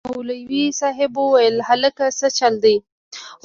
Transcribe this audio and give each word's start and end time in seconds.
مولوي 0.09 0.63
صاحب 0.81 1.11
وويل 1.21 1.55
هلکه 1.69 2.05
سه 2.19 2.27
چل 2.37 2.53
دې. 2.63 2.75